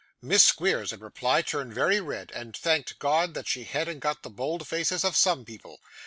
Miss 0.19 0.43
Squeers, 0.43 0.91
in 0.91 0.99
reply, 0.99 1.43
turned 1.43 1.75
very 1.75 1.99
red, 2.01 2.31
and 2.31 2.57
thanked 2.57 2.97
God 2.97 3.35
that 3.35 3.47
she 3.47 3.65
hadn't 3.65 3.99
got 3.99 4.23
the 4.23 4.31
bold 4.31 4.67
faces 4.67 5.03
of 5.03 5.15
some 5.15 5.45
people. 5.45 5.79